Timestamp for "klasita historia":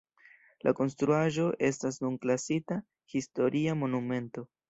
2.25-3.79